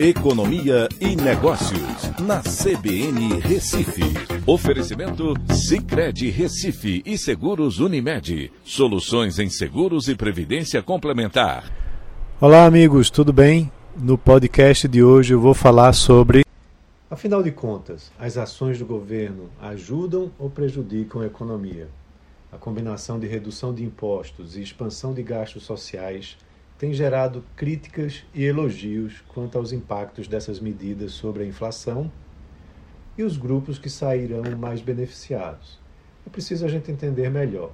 Economia 0.00 0.88
e 1.00 1.16
Negócios, 1.16 2.20
na 2.20 2.40
CBN 2.40 3.40
Recife. 3.40 4.04
Oferecimento 4.46 5.34
Cicred 5.52 6.30
Recife 6.30 7.02
e 7.04 7.18
Seguros 7.18 7.80
Unimed. 7.80 8.52
Soluções 8.62 9.40
em 9.40 9.50
seguros 9.50 10.06
e 10.06 10.14
previdência 10.14 10.80
complementar. 10.84 11.64
Olá, 12.40 12.64
amigos, 12.64 13.10
tudo 13.10 13.32
bem? 13.32 13.72
No 13.96 14.16
podcast 14.16 14.86
de 14.86 15.02
hoje 15.02 15.34
eu 15.34 15.40
vou 15.40 15.52
falar 15.52 15.92
sobre. 15.92 16.44
Afinal 17.10 17.42
de 17.42 17.50
contas, 17.50 18.12
as 18.20 18.38
ações 18.38 18.78
do 18.78 18.86
governo 18.86 19.50
ajudam 19.60 20.30
ou 20.38 20.48
prejudicam 20.48 21.22
a 21.22 21.26
economia? 21.26 21.88
A 22.52 22.56
combinação 22.56 23.18
de 23.18 23.26
redução 23.26 23.74
de 23.74 23.82
impostos 23.82 24.56
e 24.56 24.62
expansão 24.62 25.12
de 25.12 25.24
gastos 25.24 25.64
sociais 25.64 26.36
tem 26.78 26.92
gerado 26.92 27.44
críticas 27.56 28.24
e 28.32 28.44
elogios 28.44 29.20
quanto 29.26 29.58
aos 29.58 29.72
impactos 29.72 30.28
dessas 30.28 30.60
medidas 30.60 31.10
sobre 31.10 31.42
a 31.42 31.46
inflação 31.46 32.10
e 33.18 33.24
os 33.24 33.36
grupos 33.36 33.80
que 33.80 33.90
sairão 33.90 34.56
mais 34.56 34.80
beneficiados. 34.80 35.80
É 36.24 36.30
preciso 36.30 36.64
a 36.64 36.68
gente 36.68 36.90
entender 36.92 37.28
melhor. 37.30 37.72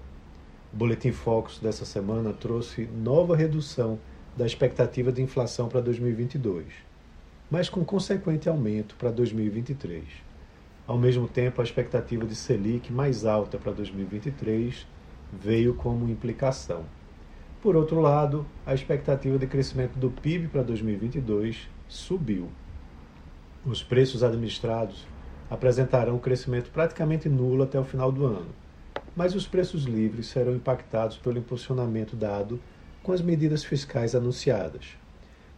O 0.72 0.76
Boletim 0.76 1.12
Focus 1.12 1.58
dessa 1.58 1.84
semana 1.84 2.32
trouxe 2.32 2.86
nova 2.86 3.36
redução 3.36 3.98
da 4.34 4.46
expectativa 4.46 5.12
de 5.12 5.22
inflação 5.22 5.68
para 5.68 5.82
2022, 5.82 6.64
mas 7.50 7.68
com 7.68 7.84
consequente 7.84 8.48
aumento 8.48 8.96
para 8.96 9.10
2023. 9.10 10.02
Ao 10.86 10.98
mesmo 10.98 11.28
tempo, 11.28 11.60
a 11.60 11.64
expectativa 11.64 12.26
de 12.26 12.34
Selic 12.34 12.90
mais 12.90 13.26
alta 13.26 13.58
para 13.58 13.72
2023 13.72 14.86
veio 15.30 15.74
como 15.74 16.08
implicação. 16.08 16.84
Por 17.64 17.76
outro 17.76 17.98
lado, 17.98 18.44
a 18.66 18.74
expectativa 18.74 19.38
de 19.38 19.46
crescimento 19.46 19.98
do 19.98 20.10
PIB 20.10 20.48
para 20.48 20.62
2022 20.62 21.66
subiu. 21.88 22.50
Os 23.64 23.82
preços 23.82 24.22
administrados 24.22 25.06
apresentarão 25.48 26.16
um 26.16 26.18
crescimento 26.18 26.70
praticamente 26.70 27.26
nulo 27.26 27.62
até 27.62 27.80
o 27.80 27.84
final 27.84 28.12
do 28.12 28.26
ano, 28.26 28.50
mas 29.16 29.34
os 29.34 29.46
preços 29.46 29.84
livres 29.84 30.26
serão 30.26 30.54
impactados 30.54 31.16
pelo 31.16 31.38
impulsionamento 31.38 32.14
dado 32.14 32.60
com 33.02 33.12
as 33.12 33.22
medidas 33.22 33.64
fiscais 33.64 34.14
anunciadas. 34.14 34.98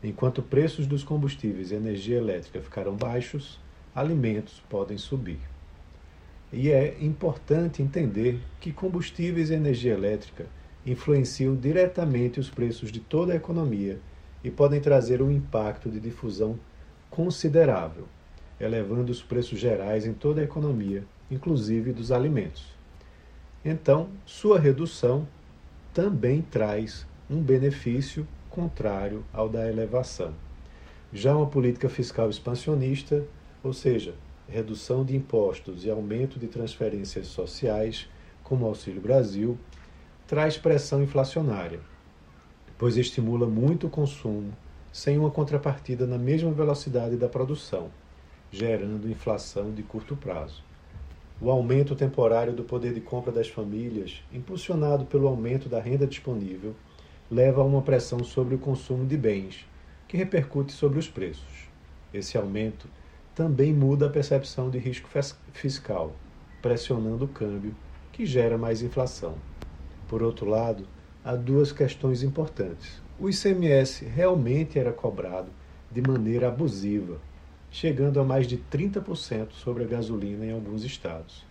Enquanto 0.00 0.40
preços 0.40 0.86
dos 0.86 1.02
combustíveis 1.02 1.72
e 1.72 1.74
energia 1.74 2.18
elétrica 2.18 2.60
ficarão 2.60 2.94
baixos, 2.94 3.58
alimentos 3.92 4.62
podem 4.70 4.96
subir. 4.96 5.40
E 6.52 6.70
é 6.70 6.98
importante 7.00 7.82
entender 7.82 8.38
que 8.60 8.72
combustíveis 8.72 9.50
e 9.50 9.54
energia 9.54 9.94
elétrica 9.94 10.46
influenciam 10.86 11.56
diretamente 11.56 12.38
os 12.38 12.48
preços 12.48 12.92
de 12.92 13.00
toda 13.00 13.32
a 13.32 13.36
economia 13.36 13.98
e 14.44 14.50
podem 14.50 14.80
trazer 14.80 15.20
um 15.20 15.30
impacto 15.30 15.90
de 15.90 15.98
difusão 15.98 16.58
considerável, 17.10 18.06
elevando 18.60 19.10
os 19.10 19.20
preços 19.20 19.58
gerais 19.58 20.06
em 20.06 20.14
toda 20.14 20.40
a 20.40 20.44
economia, 20.44 21.02
inclusive 21.28 21.92
dos 21.92 22.12
alimentos. 22.12 22.64
Então, 23.64 24.08
sua 24.24 24.60
redução 24.60 25.26
também 25.92 26.40
traz 26.40 27.04
um 27.28 27.42
benefício 27.42 28.26
contrário 28.48 29.24
ao 29.32 29.48
da 29.48 29.68
elevação. 29.68 30.32
Já 31.12 31.36
uma 31.36 31.46
política 31.46 31.88
fiscal 31.88 32.30
expansionista, 32.30 33.24
ou 33.62 33.72
seja, 33.72 34.14
redução 34.48 35.04
de 35.04 35.16
impostos 35.16 35.84
e 35.84 35.90
aumento 35.90 36.38
de 36.38 36.46
transferências 36.46 37.26
sociais, 37.26 38.08
como 38.44 38.64
o 38.64 38.68
Auxílio 38.68 39.00
Brasil, 39.00 39.58
traz 40.26 40.58
pressão 40.58 41.00
inflacionária, 41.00 41.78
pois 42.76 42.96
estimula 42.96 43.46
muito 43.46 43.86
o 43.86 43.90
consumo 43.90 44.52
sem 44.92 45.16
uma 45.16 45.30
contrapartida 45.30 46.04
na 46.04 46.18
mesma 46.18 46.50
velocidade 46.50 47.16
da 47.16 47.28
produção, 47.28 47.90
gerando 48.50 49.08
inflação 49.08 49.72
de 49.72 49.84
curto 49.84 50.16
prazo. 50.16 50.64
O 51.40 51.48
aumento 51.48 51.94
temporário 51.94 52.52
do 52.52 52.64
poder 52.64 52.92
de 52.92 53.00
compra 53.00 53.30
das 53.30 53.48
famílias, 53.48 54.24
impulsionado 54.32 55.04
pelo 55.04 55.28
aumento 55.28 55.68
da 55.68 55.78
renda 55.80 56.08
disponível, 56.08 56.74
leva 57.30 57.60
a 57.60 57.64
uma 57.64 57.82
pressão 57.82 58.24
sobre 58.24 58.56
o 58.56 58.58
consumo 58.58 59.06
de 59.06 59.16
bens, 59.16 59.64
que 60.08 60.16
repercute 60.16 60.72
sobre 60.72 60.98
os 60.98 61.08
preços. 61.08 61.68
Esse 62.12 62.36
aumento 62.36 62.88
também 63.32 63.72
muda 63.72 64.06
a 64.06 64.10
percepção 64.10 64.70
de 64.70 64.78
risco 64.78 65.08
fiscal, 65.52 66.16
pressionando 66.60 67.26
o 67.26 67.28
câmbio, 67.28 67.76
que 68.10 68.26
gera 68.26 68.58
mais 68.58 68.82
inflação. 68.82 69.36
Por 70.08 70.22
outro 70.22 70.48
lado, 70.48 70.86
há 71.24 71.34
duas 71.34 71.72
questões 71.72 72.22
importantes. 72.22 73.02
O 73.18 73.28
ICMS 73.28 74.04
realmente 74.04 74.78
era 74.78 74.92
cobrado 74.92 75.48
de 75.90 76.00
maneira 76.00 76.48
abusiva, 76.48 77.18
chegando 77.70 78.20
a 78.20 78.24
mais 78.24 78.46
de 78.46 78.56
30% 78.56 79.52
sobre 79.52 79.82
a 79.82 79.86
gasolina 79.86 80.46
em 80.46 80.52
alguns 80.52 80.84
estados. 80.84 81.44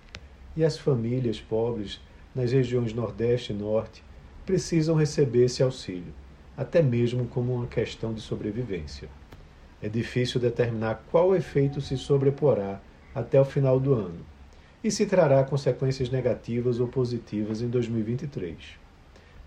E 0.56 0.64
as 0.64 0.78
famílias 0.78 1.42
pobres 1.42 2.00
nas 2.34 2.54
regiões 2.54 2.94
Nordeste 2.94 3.52
e 3.52 3.56
Norte 3.56 4.02
precisam 4.46 4.96
receber 4.96 5.46
esse 5.46 5.62
auxílio, 5.62 6.14
até 6.56 6.82
mesmo 6.82 7.26
como 7.28 7.54
uma 7.54 7.68
questão 7.68 8.14
de 8.14 8.22
sobrevivência. 8.22 9.10
É 9.82 9.90
difícil 9.90 10.40
determinar 10.40 11.04
qual 11.12 11.36
efeito 11.36 11.82
se 11.82 11.98
sobreporá 11.98 12.80
até 13.14 13.40
o 13.40 13.46
final 13.46 13.80
do 13.80 13.94
ano 13.94 14.35
e 14.86 14.92
se 14.92 15.08
trará 15.08 15.44
consequências 15.44 16.12
negativas 16.12 16.80
ou 16.80 16.88
positivas 16.88 17.60
em 17.60 17.68
2023. 17.68 18.56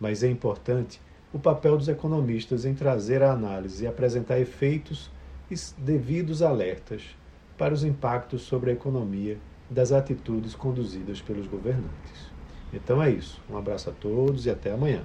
Mas 0.00 0.25
é 0.25 0.28
importante 0.28 1.00
o 1.32 1.38
papel 1.38 1.76
dos 1.76 1.88
economistas 1.88 2.65
em 2.65 2.75
trazer 2.75 3.22
a 3.22 3.31
análise 3.31 3.84
e 3.84 3.87
apresentar 3.87 4.41
efeitos 4.41 5.09
e 5.49 5.54
devidos 5.81 6.43
alertas 6.43 7.16
para 7.56 7.72
os 7.72 7.84
impactos 7.84 8.43
sobre 8.43 8.71
a 8.71 8.72
economia 8.72 9.38
das 9.71 9.93
atitudes 9.93 10.56
conduzidas 10.56 11.22
pelos 11.22 11.47
governantes. 11.47 12.32
Então 12.72 13.00
é 13.00 13.09
isso. 13.09 13.41
Um 13.49 13.56
abraço 13.56 13.91
a 13.91 13.93
todos 13.93 14.44
e 14.44 14.50
até 14.50 14.72
amanhã. 14.72 15.05